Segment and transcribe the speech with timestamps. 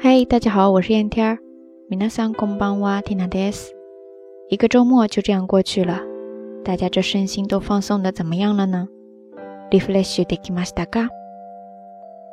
[0.00, 1.38] 嗨，大家好，我是燕天儿。
[1.90, 3.72] 皆さんこんばんは、ティナです。
[4.48, 6.00] 一个周末就这样过去了，
[6.64, 8.88] 大家这身心都放松的怎么样了呢？
[9.70, 11.08] リフレッシュできましたか？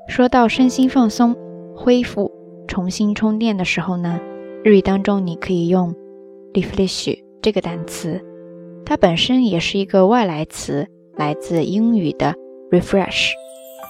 [0.08, 1.36] 说到身心放松、
[1.76, 2.32] 恢复、
[2.68, 4.20] 重新充电的时候呢，
[4.64, 5.94] 日语当中你可以用
[6.54, 8.22] リフレッシュ这个单词，
[8.86, 12.36] 它本身也是一个外来词，来自英语的
[12.72, 13.32] refresh。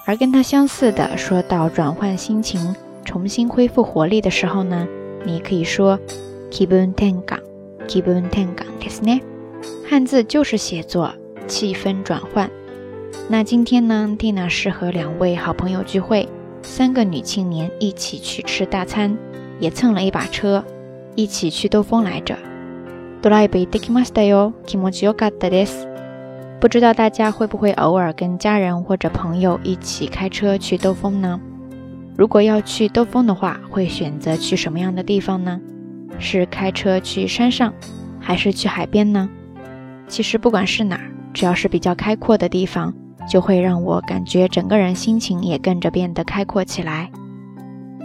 [0.06, 2.60] 而跟它相似的，说到转换心情、
[3.08, 4.86] 重新恢复活力的时候呢，
[5.24, 5.98] 你可以说
[6.50, 7.40] 気分転換、
[7.86, 9.20] 気分転換ですね。
[9.88, 11.12] 汉字就是写作
[11.46, 12.50] 气氛转换。
[13.28, 16.28] 那今天呢，Tina 是和两位好朋友聚会，
[16.62, 19.16] 三个女青年一起去吃大餐，
[19.60, 20.64] 也蹭了一把车，
[21.14, 22.36] 一起去兜风来着。
[23.22, 24.52] ドライブ行ってきましたよ。
[24.66, 25.88] 気持ちよかったです。
[26.60, 31.40] 不知道大家会不会偶尔跟家人或者朋友一起开车去兜风呢？
[32.19, 35.57] 如果要去兜风的话，会选择去什么样的地方呢？
[36.19, 37.73] 是开车去山上，
[38.19, 39.29] 还是去海边呢？
[40.09, 42.93] 其实不管是哪儿，只要是比较开阔的地方，
[43.31, 47.09] 就会让我感觉整个人心情也跟着变得开阔起来。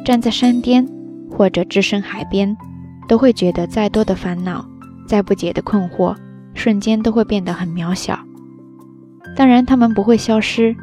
[0.05, 0.86] 站在山巅
[1.28, 2.56] 或者置身海边，
[3.08, 4.64] 都会觉得再多的烦恼、
[5.08, 6.14] 再不解的困惑，
[6.55, 8.16] 瞬间都会变得很渺小。
[9.34, 10.77] 当然，他们不会消失，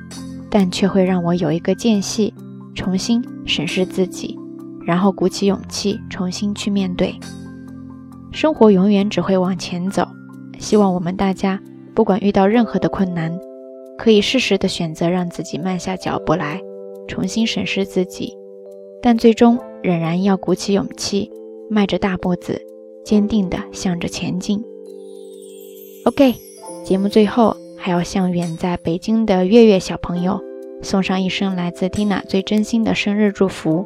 [0.50, 2.34] 但却会让我有一个间隙，
[2.76, 4.38] 重新审视自己，
[4.86, 7.14] 然后鼓起勇气重新去面对。
[8.32, 10.08] 生活永远只会往前走，
[10.60, 11.60] 希望我们大家
[11.94, 13.38] 不管遇到任何的困难，
[13.98, 16.62] 可以适时的选择让自己慢下脚步来，
[17.08, 18.34] 重新审视自己，
[19.02, 21.30] 但最终仍然要鼓起勇气，
[21.70, 22.62] 迈着大步子，
[23.04, 24.64] 坚定地向着前进。
[26.06, 26.34] OK，
[26.84, 27.56] 节目最后。
[27.84, 30.40] 还要向远在北京的月月小朋友
[30.82, 33.86] 送上一声来自 Tina 最真心的生日祝福。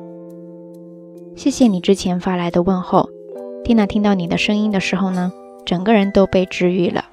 [1.36, 3.10] 谢谢你之前发来的问候
[3.64, 5.32] ，Tina 听到你的声音的时候呢，
[5.66, 7.06] 整个人都被治愈了。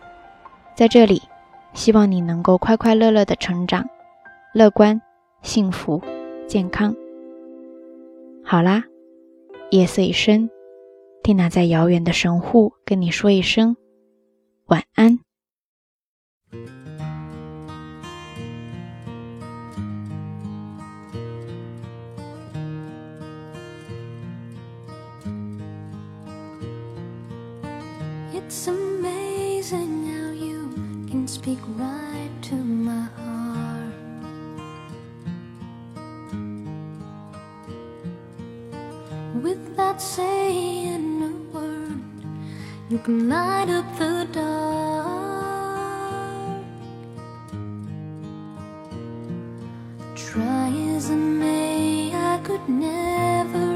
[0.76, 1.22] 在这里，
[1.74, 3.84] 希望你能够快快乐乐的成长，
[4.54, 5.02] 乐观、
[5.42, 6.00] 幸福、
[6.46, 6.94] 健康。
[8.44, 8.84] 好啦，
[9.70, 10.48] 夜色已深
[11.22, 13.76] 蒂娜在遥远的神户跟你说一声
[14.66, 15.18] 晚安。
[28.46, 30.68] It's amazing how you
[31.08, 33.94] can speak right to my heart.
[39.42, 42.02] Without saying a word,
[42.90, 44.52] you can light up the dark.
[50.14, 53.71] Try as I may, I could never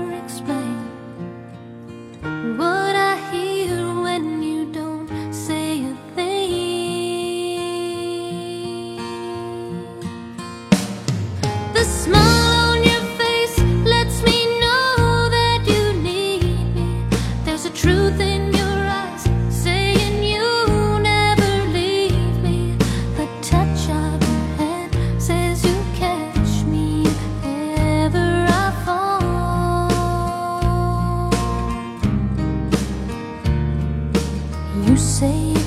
[34.97, 35.66] You say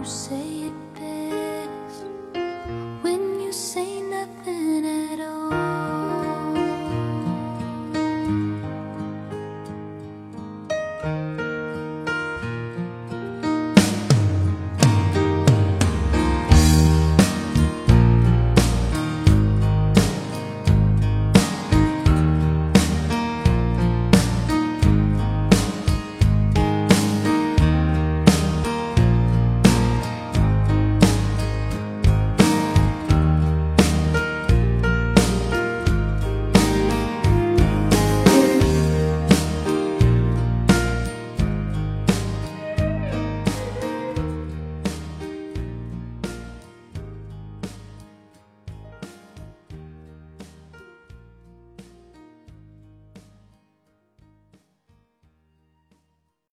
[0.00, 0.59] you say